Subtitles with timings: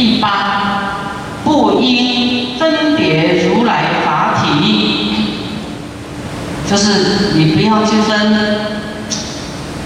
[0.00, 0.28] 第八，
[1.44, 5.12] 不应分别如来法体，
[6.66, 8.16] 就是你不要去分，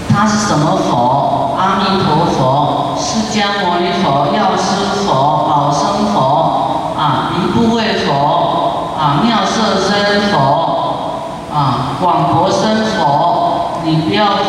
[0.07, 1.57] 他是什么佛？
[1.59, 5.11] 阿弥陀佛、释迦牟尼佛、药师佛、
[5.49, 10.37] 宝生佛啊、离不畏佛啊、妙色身佛
[11.53, 14.39] 啊、广博身佛，你不要分，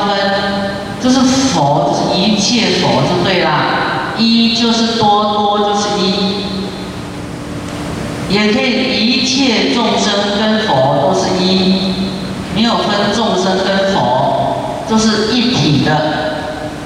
[1.02, 3.85] 就是佛，一切佛就对啦。
[4.18, 6.44] 一就是多，多就是一，
[8.28, 11.92] 也可以一切众生跟佛都是一，
[12.54, 14.56] 没有分众生跟佛，
[14.88, 15.90] 都是一体的，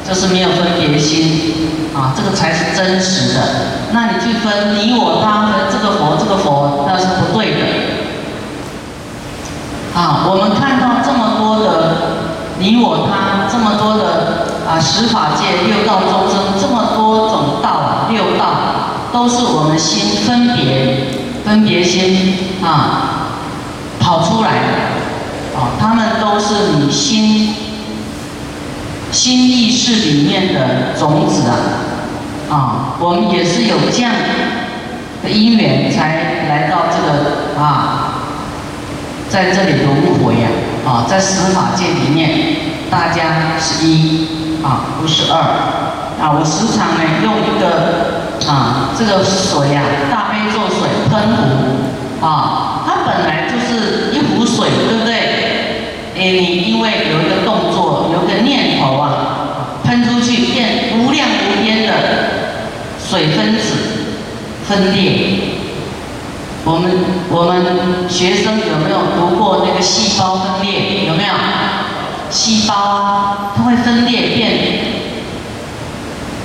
[0.08, 1.54] 就是没有分别心
[1.94, 3.40] 啊，这个才是真实的。
[3.92, 7.56] 那你去分你我他分这个佛这个佛，那是不对的。
[9.92, 11.96] 啊，我们看到这么多的
[12.60, 16.89] 你我他，这么多的啊十法界六道众生，这么，
[18.10, 18.44] 六道
[19.12, 21.06] 都是我们心分别
[21.44, 23.28] 分别心啊
[23.98, 27.54] 跑出来的啊，他们都是你心
[29.10, 31.56] 心意识里面的种子啊
[32.50, 34.12] 啊，我们也是有这样
[35.22, 38.06] 的因缘才来到这个啊。
[39.28, 40.48] 在这里轮回呀，
[40.84, 42.56] 啊，在十法界里面，
[42.90, 44.26] 大家是一
[44.60, 46.36] 啊，不是二啊。
[46.38, 55.14] 我时常呢用一个啊，这个水呀，大悲咒水喷壶啊，它本来就是一壶水，对不对？
[56.16, 61.92] 哎，你因为有一个动作，有一个念头啊，喷出去变无量无边的
[62.98, 63.74] 水分子
[64.68, 65.58] 分裂。
[66.62, 66.90] 我们
[67.30, 71.06] 我们学生有没有读过那个细胞分裂？
[71.06, 71.32] 有没有？
[72.28, 74.89] 细胞啊，它会分裂变。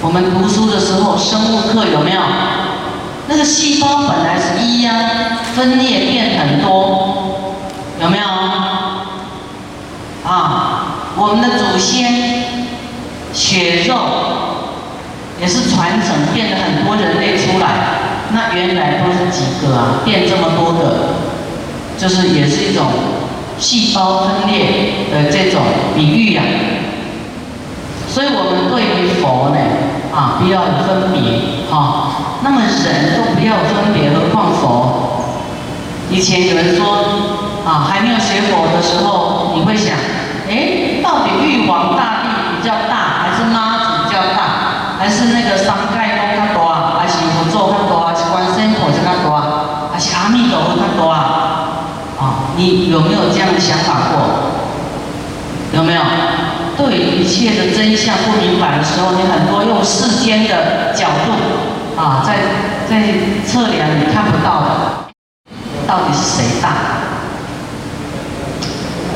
[0.06, 2.22] 我们读书的时候，生物课有没有？
[3.28, 7.56] 那个细胞本来是一呀，分裂变很多，
[8.00, 8.24] 有没有？
[10.24, 12.46] 啊，我们的祖先
[13.34, 13.96] 血肉
[15.42, 17.66] 也是传承，变得很多人类出来。
[18.32, 20.02] 那原来都是几个啊？
[20.06, 21.16] 变这么多个，
[21.98, 22.86] 就是也是一种
[23.58, 25.64] 细胞分裂的这种
[25.96, 26.44] 比喻呀。
[28.08, 29.60] 所以我们对于佛呢，
[30.14, 32.40] 啊，不要分别啊。
[32.42, 35.26] 那么人都不要分别，何况佛？
[36.10, 36.86] 以前有人说
[37.66, 39.98] 啊，还没有学佛的时候，你会想，
[40.48, 47.96] 哎，到底玉皇大帝比较大，还是妈祖比较大，还是那个三盖公他大，还是佛祖他大？
[49.92, 51.18] 还是阿弥陀佛他多啊？
[52.20, 54.16] 啊，你有没有这样的想法过？
[55.74, 56.02] 有没有？
[57.26, 62.38] 一切的真相不明白的时候，你很多用世间的角度啊，在
[62.88, 63.02] 在
[63.48, 64.70] 测量你看不到的，
[65.88, 66.70] 到底是谁大？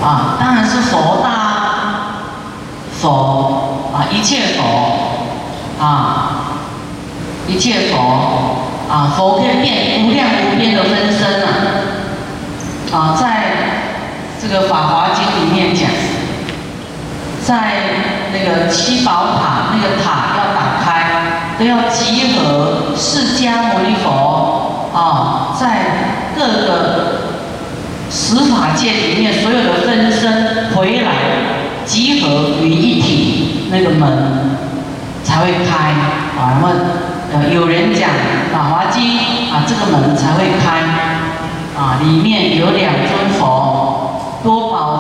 [0.03, 1.29] 啊，当然是佛大，
[2.99, 4.63] 佛啊，一切佛
[5.79, 6.31] 啊，
[7.47, 8.65] 一切佛。
[8.89, 11.47] 啊，佛可以变无量无边的分身啊！
[12.91, 13.21] 啊，在
[14.41, 15.87] 这个《法华经》里面讲，
[17.49, 17.79] 在
[18.31, 27.21] 那个七宝塔那个塔要打开，都要集合释迦牟尼佛啊，在各个
[28.11, 31.09] 十法界里面所有的分身回来
[31.87, 34.59] 集合于一体，那个门
[35.23, 35.89] 才会开
[36.39, 36.53] 啊！
[36.53, 36.69] 那么。
[37.31, 38.09] 呃，有人讲
[38.51, 39.03] 《法华经》
[39.53, 40.81] 啊，这个门才会开
[41.79, 43.58] 啊，里面有两尊佛，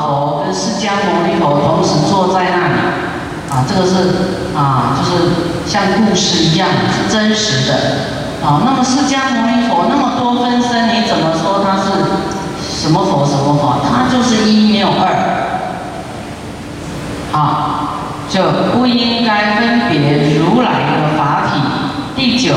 [0.09, 2.73] 佛跟释迦牟尼佛同时坐在那里
[3.49, 3.93] 啊，这个是
[4.57, 5.11] 啊，就是
[5.65, 7.73] 像故事一样，是真实的
[8.43, 8.61] 啊。
[8.65, 11.85] 那么释迦牟尼佛那么多分身，你怎么说他是
[12.81, 13.81] 什么佛什么佛？
[13.83, 15.03] 他就是一没有二
[17.31, 17.89] 啊，
[18.29, 18.41] 就
[18.73, 21.61] 不应该分别如来的法体。
[22.15, 22.55] 第九，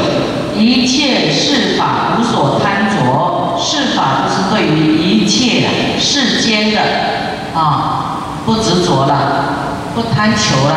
[0.56, 5.68] 一切事法无所贪着，事法就是对于一切
[6.00, 6.80] 世间的
[7.54, 9.14] 啊不执着了，
[9.94, 10.74] 不贪求了，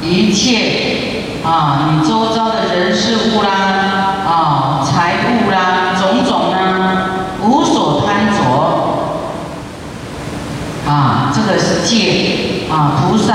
[0.00, 3.50] 一切啊你周遭的人事物啦
[4.26, 6.56] 啊财物啦种种呢
[7.42, 8.40] 无所贪着
[10.90, 13.34] 啊这个是戒啊菩萨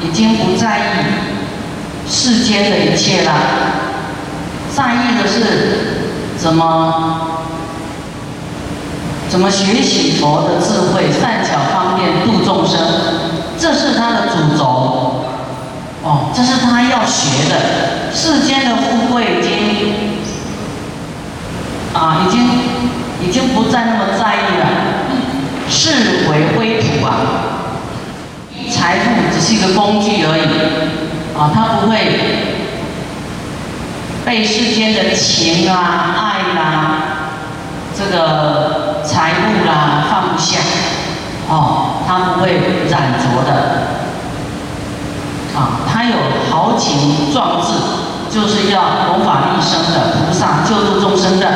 [0.00, 0.82] 已经不在意。
[2.04, 3.32] 世间的一切了，
[4.74, 5.38] 在意的是
[6.38, 6.64] 什么
[9.32, 12.78] 什么学习佛的智慧善巧方便度众生
[13.58, 15.24] 这是他的主轴。
[16.02, 18.12] 哦这是他要学的。
[18.14, 19.94] 世间的富贵已经
[21.94, 22.46] 啊已经
[23.26, 24.66] 已经不再那么在意了。
[25.70, 27.16] 视为灰土啊。
[28.70, 31.38] 财富只是一个工具而已。
[31.38, 31.96] 啊他不会
[34.26, 37.21] 被世间的情啊爱啊
[37.96, 40.58] 这个财物啦放不下，
[41.48, 43.52] 哦，他不会染着的，
[45.54, 46.16] 啊，他有
[46.50, 47.68] 豪情壮志，
[48.30, 51.46] 就是要弘法利生的菩萨，救度众生的，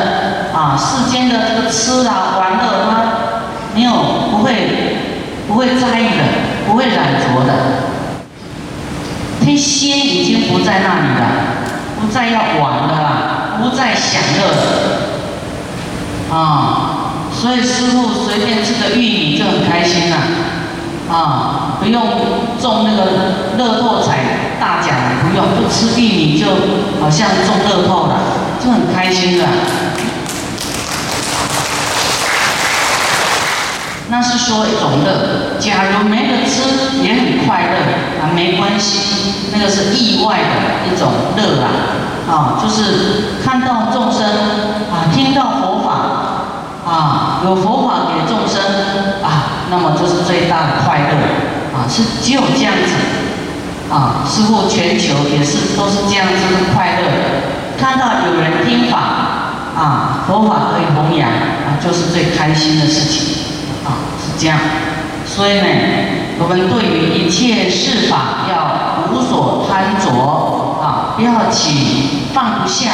[0.53, 3.43] 啊，世间的这个吃啊、玩乐，啊
[3.73, 3.91] 没有
[4.31, 4.97] 不会
[5.47, 6.23] 不会在意的，
[6.67, 7.53] 不会染着的，
[9.39, 11.25] 他心已经不在那里了，
[11.99, 14.96] 不再要玩的啦，不再享乐了，
[16.31, 20.17] 啊，所以师傅随便吃个玉米就很开心了，
[21.09, 22.03] 啊，不用
[22.61, 24.17] 中那个乐透彩
[24.59, 26.47] 大奖，不用，不吃玉米就
[26.99, 28.19] 好像中乐透了，
[28.63, 29.47] 就很开心了。
[34.09, 41.67] 那是说一种乐，假如没得吃也很快乐啊，没关系，那个是意外的一种乐啊，
[42.29, 44.23] 啊，就是看到众生
[44.89, 46.16] 啊，听到佛法
[46.87, 48.61] 啊，有佛法给众生
[49.21, 57.07] 啊，那么就是最大的快乐啊，是只有这样子啊，师傅全球也是都是这样子的快乐，
[57.77, 58.97] 看到有人听法
[59.75, 63.43] 啊，佛法可以弘扬啊，就是最开心的事情
[63.85, 64.39] 啊，是。
[64.39, 64.57] 这样，
[65.25, 65.67] 所以呢，
[66.39, 70.11] 我们对于一切事法要无所贪着
[70.79, 72.91] 啊，不要起放不下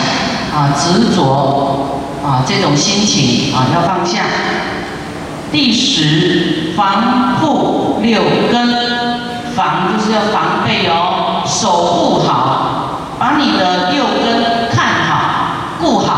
[0.56, 4.22] 啊、执着啊这种心情啊，要放下。
[5.52, 8.22] 第十，防护六
[8.52, 15.12] 根，防就是要防备哦，守护好，把你的六根看好、
[15.80, 16.10] 顾好。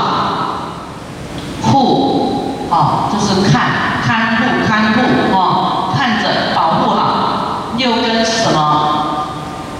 [1.64, 3.64] 护啊，就是看。
[4.06, 5.02] 看护，看护，
[5.36, 7.72] 哦，看着，保护好。
[7.76, 9.28] 六根是什么？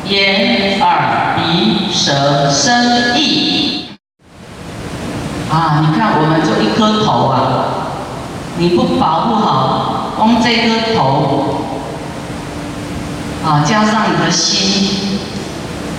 [0.06, 3.55] 眼、耳、鼻、舌、身、意。
[5.52, 7.38] 啊，你看，我们就一颗头啊，
[8.58, 11.56] 你不保护好，光这颗头，
[13.46, 15.20] 啊，加上你的心，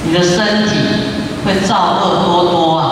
[0.05, 0.75] 你的身体
[1.45, 2.85] 会造恶多多啊，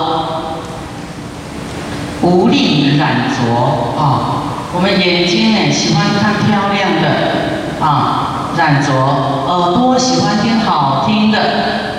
[2.22, 3.52] 无力染着
[4.00, 4.42] 啊。
[4.76, 11.38] 我们眼睛呢喜欢看漂亮的啊，染着；耳朵喜欢听好听的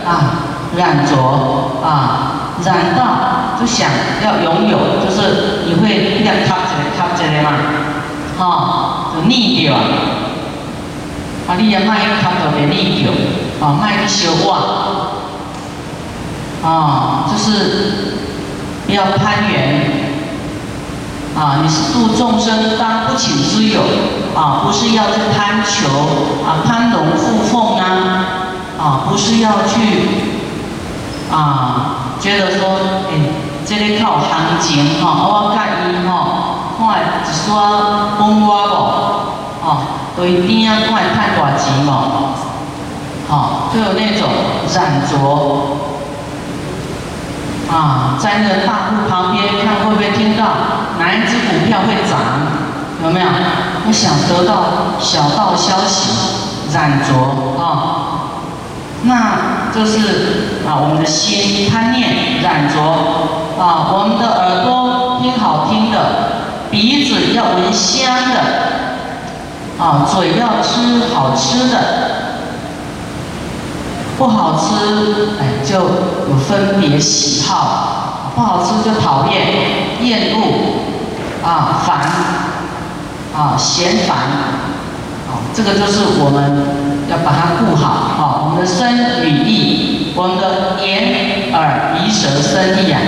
[0.06, 0.40] 啊，
[0.76, 1.16] 染着
[1.84, 3.04] 啊，染到
[3.60, 3.90] 就想
[4.24, 7.52] 要拥有，就是你会一样卡着卡着的嘛，
[8.38, 9.82] 哈，就腻掉啊，
[11.48, 13.12] 啊，你也卖卡着别腻掉，
[13.66, 14.60] 啊，卖去修化，
[16.64, 18.16] 啊，就是
[18.88, 20.06] 要攀缘。
[21.38, 23.82] 啊，你是度众生当不请之友
[24.34, 25.90] 啊，不是要去攀求
[26.48, 27.84] 啊，攀龙附凤啊，
[28.80, 30.08] 啊，不是要去
[31.30, 32.80] 啊，觉得说，
[33.10, 33.14] 哎，
[33.66, 35.58] 这里靠行情哈，我介
[35.92, 38.70] 意吼，看一刷风刮无，
[39.64, 39.68] 哦，
[40.16, 41.90] 对边啊看赚大钱无，
[43.28, 44.30] 好，就有那种
[44.74, 45.12] 染着。
[47.68, 50.46] 啊，在那个大户旁边看会不会听到
[51.00, 52.20] 哪一只股票会涨？
[53.04, 53.26] 有没有？
[53.88, 56.12] 我想得到小道消息，
[56.72, 57.14] 染着
[57.62, 58.05] 啊，
[59.06, 62.82] 那就是啊我们的心贪念染着
[63.62, 65.98] 啊，我们的耳朵听好听的，
[66.70, 68.40] 鼻子要闻香的，
[69.80, 72.16] 啊嘴要吃好吃的。
[74.18, 82.00] 不好吃，哎，就有分别喜好，不好吃就讨厌、厌恶，啊，烦，
[83.36, 86.66] 啊，嫌烦，啊，这个就是我们
[87.12, 88.15] 要把它顾好，
[88.46, 93.02] 我们的身与意，我们的眼、耳、鼻、舌、身、意啊，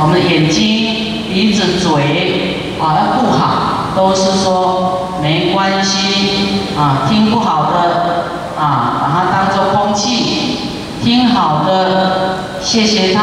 [0.00, 8.24] 我们的眼睛、鼻子、嘴，啊，要顾好，都是说没关系，啊，听不好的，
[8.60, 10.58] 啊，把它当做空气。
[11.00, 13.22] 听好的，谢谢他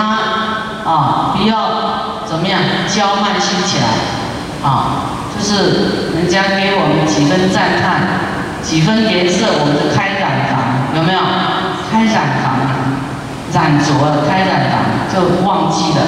[0.86, 1.36] 啊！
[1.36, 5.16] 不要怎么样娇慢心起来啊！
[5.34, 8.02] 就是人家给我们几分赞叹，
[8.62, 10.19] 几分颜色，我们就开，
[10.96, 11.20] 有没有？
[11.92, 12.60] 开染房，
[13.52, 14.74] 染着了，开染房
[15.12, 16.00] 就忘记了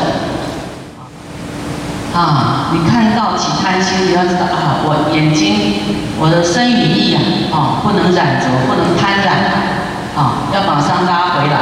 [2.13, 2.69] 啊！
[2.71, 5.73] 你看到起贪心，你要知道啊，我眼睛，
[6.19, 7.21] 我的身与意啊，
[7.51, 9.71] 啊，不能染着，不能贪染。
[10.13, 11.55] 啊，要马上拉回来，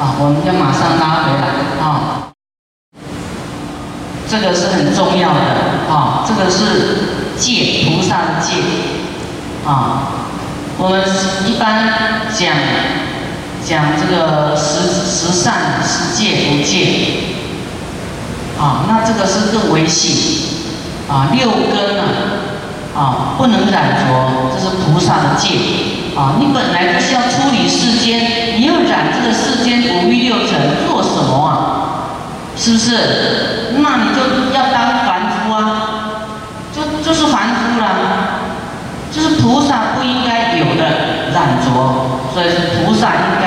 [0.00, 1.52] 啊，我们要马上拉回来，
[1.84, 2.32] 啊，
[4.26, 8.62] 这个是很重要的，啊，这个是戒菩萨的戒，
[9.66, 10.08] 啊，
[10.76, 11.00] 我们
[11.46, 11.88] 一般
[12.36, 12.52] 讲
[13.64, 16.78] 讲这个十十善、十戒、不戒，
[18.58, 20.66] 啊，那这个是更为细，
[21.08, 22.02] 啊，六根呢，
[22.94, 25.56] 啊，不能染着，这是菩萨的戒，
[26.16, 31.54] 啊，你本来就是要处理世间，你要染这个世间五欲六尘，做什么啊？
[32.56, 33.78] 是不是？
[33.78, 36.20] 那你就要当凡夫啊，
[36.74, 37.84] 就就是凡夫了。
[39.14, 39.93] 就是菩萨
[41.34, 41.66] 染着，
[42.32, 42.46] 所以
[42.86, 43.46] 菩萨应该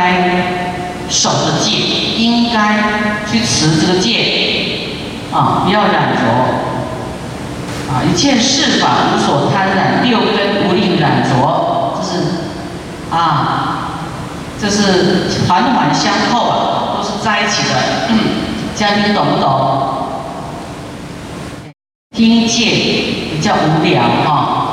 [1.09, 1.71] 守着戒，
[2.17, 2.83] 应该
[3.25, 4.89] 去持这个戒，
[5.33, 6.21] 啊，不要染着，
[7.89, 12.23] 啊，一切事法无所贪染，六根不令染着，这是
[13.09, 13.89] 啊，
[14.61, 18.09] 这是环环相扣啊，都是在一起的，
[18.75, 19.93] 家庭懂不懂？
[22.15, 22.65] 听戒
[23.31, 24.63] 比较无聊哈。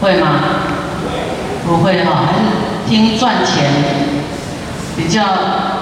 [0.00, 0.28] 会吗？
[1.66, 2.40] 不会哈，还是
[2.88, 3.70] 听赚钱
[4.96, 5.22] 比较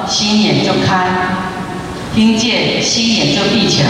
[0.07, 1.07] 心眼就开，
[2.15, 3.89] 听见心眼就闭起来。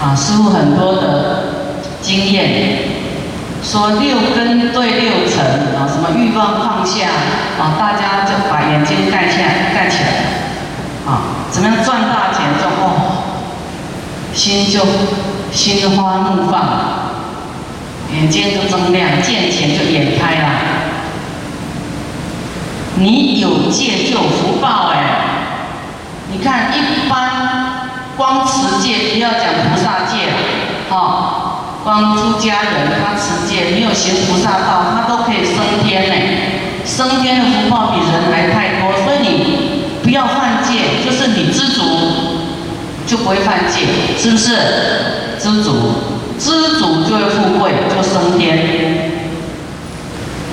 [0.00, 1.44] 啊，师傅很多的
[2.02, 2.78] 经验，
[3.62, 5.44] 说六根对六尘
[5.76, 7.08] 啊，什么欲望放下
[7.58, 12.84] 啊，大家就把眼睛盖起来，盖起来，啊，怎么样赚大钱就哦，
[14.34, 14.80] 心就
[15.52, 16.93] 心花怒放。
[18.14, 20.48] 眼睛就睁亮，见钱就眼开了。
[22.96, 24.96] 你有戒就有福报哎！
[26.30, 30.32] 你看一般光持戒，不要讲菩萨戒了，
[30.88, 36.14] 哈，光出家人他持戒，没有行菩萨道，他都可以升天呢。
[36.86, 39.32] 升天的福报比人还太多，所以你
[40.04, 41.82] 不要犯戒，就是你知足
[43.06, 44.56] 就不会犯戒，是不是？
[45.40, 46.13] 知足。
[46.38, 49.12] 知足就会富贵，就升天。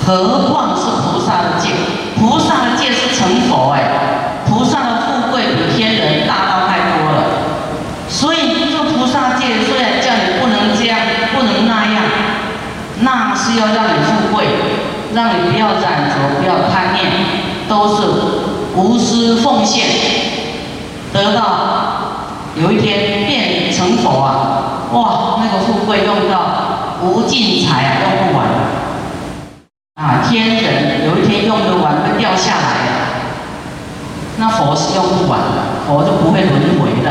[0.04, 1.70] 何况是菩萨的戒？
[2.18, 7.24] 菩萨的戒是成佛哎，菩萨的富贵比天人大到太多了。
[8.08, 10.98] 所以做菩萨戒，虽然叫你不能这样，
[11.34, 12.02] 不能那样，
[13.00, 14.46] 那是要让你富贵，
[15.14, 17.06] 让你不要染着，不要贪念，
[17.68, 18.02] 都是
[18.74, 19.86] 无私奉献，
[21.12, 21.40] 得到
[22.56, 24.61] 有一天变成佛啊。
[24.92, 28.46] 哇，那个富贵用到无尽财啊，用不完
[29.94, 30.22] 啊！
[30.28, 32.90] 天人有一天用得完会掉下来的，
[34.36, 37.08] 那佛是用不完的，佛就不会轮回的！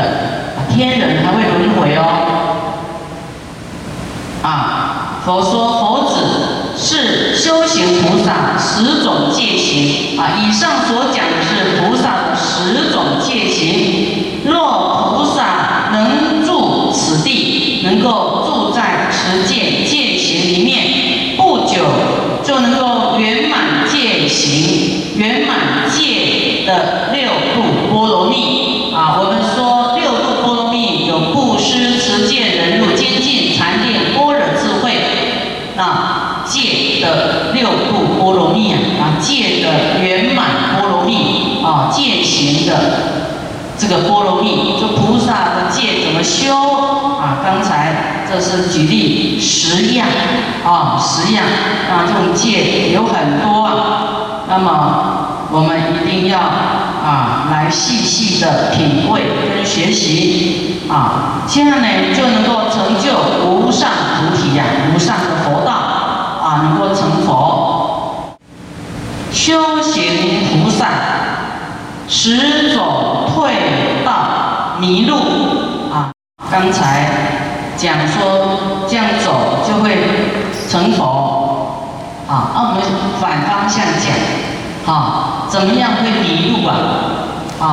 [0.72, 2.02] 天人还会轮回哦。
[4.42, 14.01] 啊，佛说佛子是修行菩萨十种戒行啊，以上所讲的是菩萨的十种戒行。
[39.62, 42.72] 的圆满波罗蜜啊，戒行的。
[43.78, 46.54] 这个波罗蜜，就菩萨的戒怎么修
[47.18, 47.38] 啊？
[47.42, 50.06] 刚才这是举例十样
[50.64, 51.42] 啊，十样
[51.90, 54.44] 啊，这种戒有很多啊。
[54.48, 59.22] 那么我们一定要啊，来细细的品味
[59.56, 63.88] 跟学习啊，这样呢就能够成就无上
[64.20, 64.64] 菩提呀，
[64.94, 67.81] 无上的佛道啊，能够成佛。
[69.32, 70.02] 修行
[70.62, 70.88] 菩萨。
[72.08, 73.54] 十种退
[74.04, 75.16] 道迷路
[75.90, 76.12] 啊！
[76.50, 77.08] 刚才
[77.78, 79.96] 讲说这样走就会
[80.68, 81.94] 成佛
[82.28, 82.82] 啊，那我们
[83.18, 86.74] 反方向讲啊，怎么样会迷路啊？
[87.60, 87.64] 啊，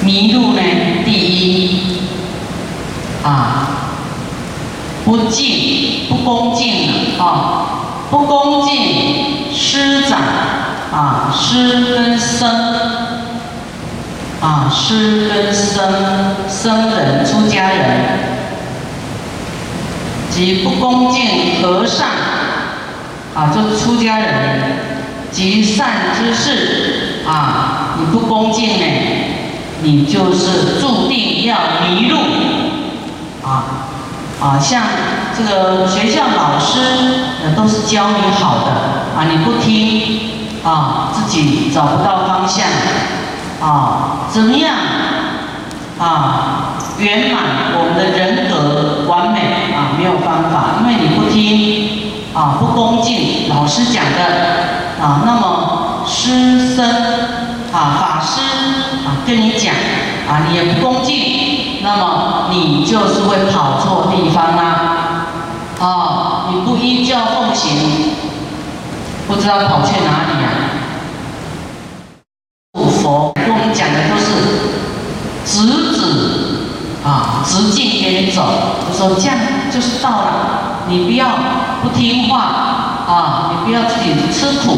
[0.00, 0.60] 迷路呢？
[1.06, 2.00] 第一
[3.22, 3.68] 啊，
[5.06, 7.75] 不敬不恭敬啊，
[8.16, 10.18] 不恭敬师长。
[10.92, 12.48] 啊，师跟僧，
[14.40, 15.84] 啊，师跟僧，
[16.48, 18.00] 僧人出家人，
[20.30, 22.06] 即不恭敬和尚，
[23.34, 24.78] 啊，就出家人，
[25.30, 28.86] 及善知识，啊，你不恭敬呢，
[29.82, 32.16] 你就是注定要迷路，
[33.44, 33.85] 啊，
[34.46, 34.82] 啊，像
[35.36, 36.78] 这个学校老师，
[37.42, 38.70] 呃，都是教你好的，
[39.18, 40.20] 啊，你不听。
[40.64, 42.66] 啊，自己找不到方向，
[43.60, 44.74] 啊，怎么样？
[45.96, 47.42] 啊，圆满
[47.78, 56.84] 我们的人格完美啊，没有方法，因为你不听，啊不恭敬老师讲的啊，那么师生
[57.72, 58.40] 啊法师
[59.06, 59.72] 啊跟你讲
[60.28, 65.26] 啊，你也不恭敬，那么你就是会跑错地方啦，
[65.80, 68.12] 啊，你不依教奉行，
[69.26, 70.48] 不知道跑去哪里呀？
[73.02, 74.26] 佛跟我们讲的都是
[75.44, 76.00] 直指
[77.04, 78.42] 啊直径给你走，
[78.88, 79.36] 就说这样
[79.72, 81.26] 就是到了，你不要
[81.82, 82.40] 不听话
[83.06, 84.76] 啊，你不要自己吃苦，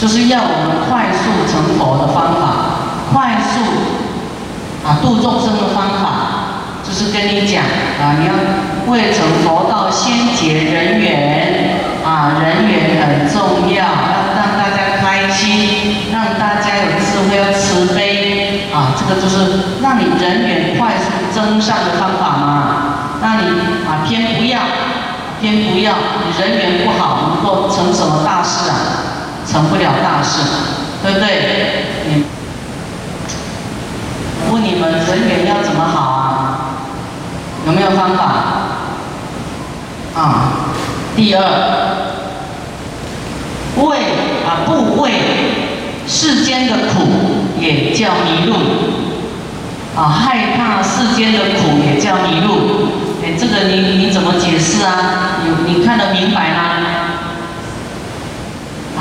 [0.00, 3.60] 就是要我们快速成佛的方法，快速
[5.02, 6.04] 度众生的方法，
[6.82, 7.62] 就是跟你讲
[8.00, 8.32] 啊，你要
[8.86, 21.04] 未成佛道先结人缘啊，人缘很重要，要让大家开心，让大家有智慧，要慈悲啊，这个就是让你人缘快速
[21.34, 22.74] 增上的方法嘛。
[23.22, 23.46] 那你
[23.86, 24.60] 啊偏不要，
[25.40, 25.92] 偏不要，
[26.24, 28.74] 你人缘不好，能够成什么大事啊？
[29.46, 30.40] 成不了大事，
[31.02, 31.26] 对不对？
[34.52, 36.26] 问你们人缘要怎么好啊？
[37.66, 38.22] 有没有方法？
[40.14, 40.52] 啊，
[41.14, 41.40] 第二。
[43.76, 43.96] 为
[44.44, 45.10] 啊不为
[46.06, 47.06] 世间的苦
[47.58, 48.56] 也叫迷路，
[49.96, 52.88] 啊害怕世间的苦也叫迷路，
[53.22, 55.38] 哎这个你你怎么解释啊？
[55.44, 56.60] 你你看得明白吗？
[58.98, 59.00] 啊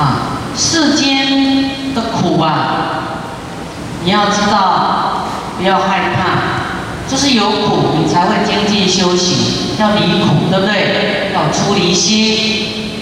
[0.55, 2.49] 世间的苦啊，
[4.03, 5.08] 你要知道
[5.59, 11.31] 不要害怕，就是有苦你才会精进修行，要离苦对不对？
[11.35, 12.95] 要出离心，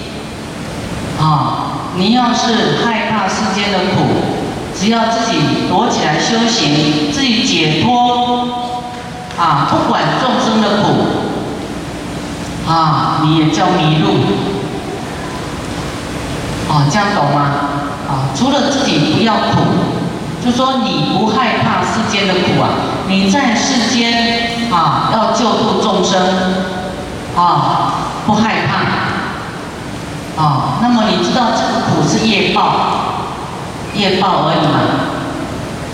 [1.22, 1.64] 啊。
[2.00, 4.06] 你要是害怕世间的苦，
[4.80, 5.38] 只要自己
[5.68, 8.48] 躲起来修行，自己解脱，
[9.36, 11.08] 啊，不管众生的苦，
[12.72, 14.10] 啊，你也叫迷路，
[16.72, 17.40] 啊，这样懂吗？
[18.08, 19.62] 啊，除了自己不要苦，
[20.48, 22.70] 就说你不害怕世间的苦啊，
[23.08, 26.18] 你在世间啊要救度众生，
[27.36, 27.92] 啊，
[28.26, 30.42] 不害怕。
[30.42, 32.64] 啊，那么你知道这个苦是业报，
[33.94, 34.80] 业报而已嘛。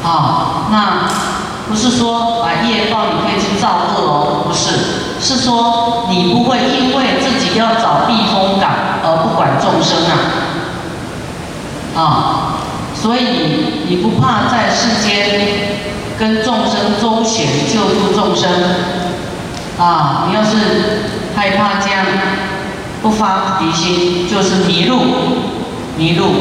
[0.04, 1.10] 啊，那
[1.68, 8.70] 不是说啊业报你可以去造恶哦，不是，是说你不会因为自己要找避风港
[9.04, 10.14] 而不管众生啊。
[11.96, 12.53] 啊，
[12.94, 13.20] 所以
[13.88, 15.42] 你不怕在世间
[16.18, 18.50] 跟众生周旋救助众生，
[19.78, 20.58] 啊，你要是
[21.36, 22.06] 害怕这样。
[23.02, 25.02] 不发离心就是迷路，
[25.98, 26.36] 迷路。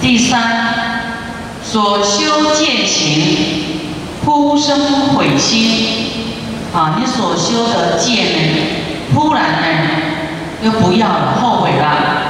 [0.00, 0.40] 第三，
[1.62, 3.36] 所修戒行，
[4.24, 6.06] 忽生悔心，
[6.72, 8.62] 啊，你所修的戒呢，
[9.14, 9.66] 忽然呢
[10.62, 12.23] 又不要了，后悔了，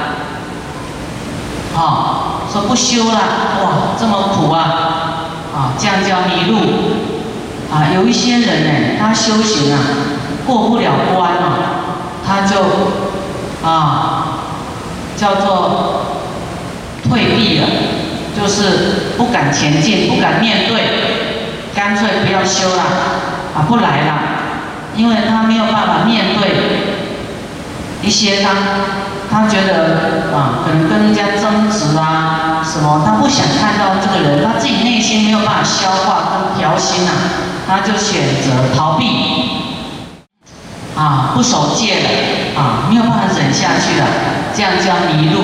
[1.75, 3.19] 啊，说不修了，
[3.61, 4.59] 哇，这么苦啊，
[5.53, 6.57] 啊，这样叫迷路，
[7.71, 9.79] 啊，有一些人呢，他修行啊，
[10.45, 11.71] 过不了关啊。
[12.27, 12.57] 他就
[13.63, 14.25] 啊，
[15.15, 16.05] 叫做
[17.07, 17.67] 退避了，
[18.35, 20.81] 就是不敢前进，不敢面对，
[21.75, 22.81] 干脆不要修了，
[23.55, 24.13] 啊，不来了，
[24.95, 26.49] 因为他没有办法面对
[28.01, 28.49] 一些他，
[29.31, 37.11] 他觉得啊，可能跟人家争执啊什么，他不想看到这个人，他自己内心没有办法消化跟调心呐，
[37.67, 39.05] 他就选择逃避。
[40.95, 42.09] 啊，不守戒了，
[42.57, 44.07] 啊，没有办法忍下去了，
[44.55, 45.41] 这样叫迷路。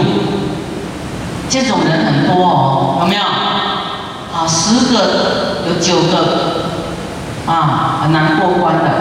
[1.50, 3.22] 这种人很多哦，有没有？
[3.22, 6.80] 啊，十个有九个，
[7.46, 9.01] 啊，很难过关的。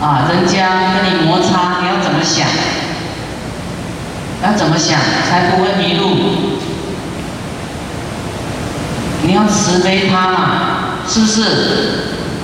[0.00, 2.46] 啊，人家跟你摩擦，你要怎么想？
[4.42, 6.16] 要怎么想才不会迷路？
[9.22, 10.38] 你要慈悲他嘛，
[11.06, 11.42] 是不是？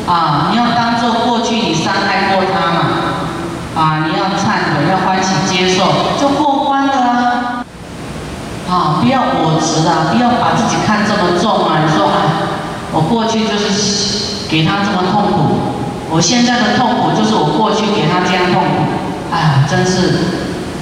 [0.07, 2.81] 啊，你要当做过去你伤害过他嘛，
[3.75, 5.87] 啊，你要忏悔，要欢喜接受，
[6.21, 7.65] 就过关了啊。
[8.69, 11.81] 啊，不要我执啊，不要把自己看这么重啊。
[11.83, 12.13] 你说啊，
[12.93, 15.57] 我过去就是给他这么痛苦，
[16.11, 20.31] 我现在的痛苦就是我过去给他这样痛苦，哎，真是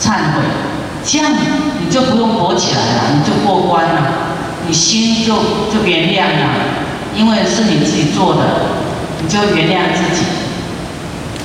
[0.00, 0.42] 忏悔，
[1.04, 1.32] 这样
[1.80, 4.02] 你就不用躲起来了，你就过关了，
[4.66, 5.34] 你心就
[5.72, 6.46] 就原谅了，
[7.14, 8.40] 因为是你自己做的。
[9.22, 10.26] 你就原谅自己，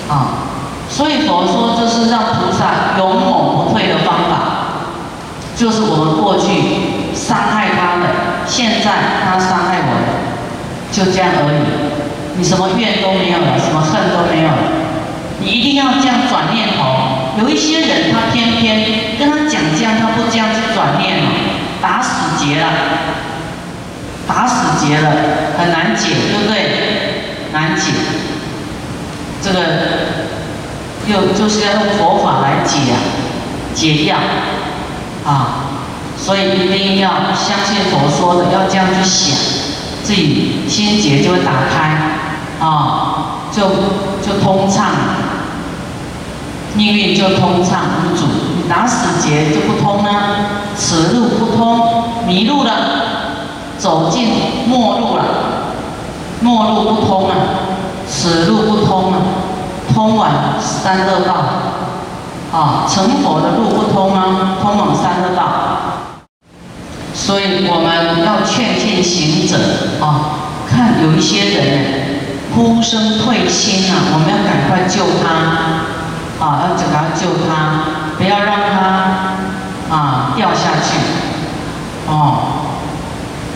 [0.09, 0.51] 啊，
[0.89, 4.35] 所以佛说这是让菩萨勇猛不退的方法，
[5.55, 8.09] 就是我们过去伤害他的，
[8.45, 8.91] 现在
[9.23, 10.07] 他伤害我的，
[10.91, 11.57] 就这样而已。
[12.39, 14.57] 你什么怨都没有了，什么恨都没有了，
[15.41, 17.37] 你一定要这样转念头。
[17.37, 21.25] 有一些人他偏偏跟他讲这样，他不这样去转念了，
[21.81, 22.67] 打死结了，
[24.25, 25.11] 打死结了，
[25.57, 27.51] 很难解，对不对？
[27.51, 27.91] 难解。
[29.41, 29.59] 这个
[31.07, 32.95] 又就是要用佛法来解啊，
[33.73, 34.17] 解药
[35.25, 35.65] 啊，
[36.17, 39.35] 所以一定要相信佛说的，要这样去想，
[40.03, 41.95] 自己心结就会打开
[42.59, 43.61] 啊，就
[44.21, 44.87] 就通畅，
[46.75, 48.25] 命运就通畅无阻。
[48.69, 50.09] 打死结就不通呢，
[50.75, 52.71] 此路不通，迷路了，
[53.79, 54.29] 走进
[54.67, 55.23] 末路了，
[56.41, 57.35] 末路不通了。
[58.07, 59.19] 此路不通啊，
[59.93, 61.33] 通往三恶道，
[62.51, 65.43] 啊，成佛的路不通啊，通往三恶道。
[67.13, 69.57] 所以我们要劝进行者
[69.99, 70.37] 啊，
[70.69, 72.08] 看有一些人
[72.55, 80.97] 呼声退心啊，我们要赶快救他，啊，要赶快救他，不要让他啊掉下去，
[82.07, 82.67] 哦，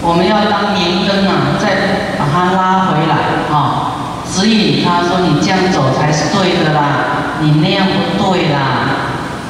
[0.01, 3.15] 我们要当明灯啊，再把他拉回来。
[3.55, 3.89] 啊。
[4.33, 8.57] 指引他说：“你这样走才是对的啦，你那样不对啦，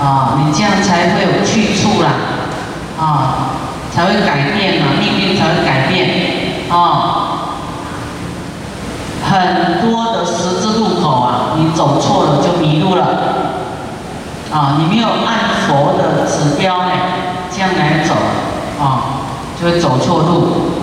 [0.02, 2.10] 啊，你这样才会有去处啦，
[3.00, 3.56] 啊，
[3.96, 7.23] 才会改变嘛，命运才会改变，啊，
[9.34, 13.04] 很多的十字路口啊，你走错了就迷路了，
[14.54, 16.92] 啊，你没有按佛的指标呢，
[17.52, 18.14] 这样来走，
[18.80, 19.02] 啊，
[19.60, 20.82] 就会走错路。”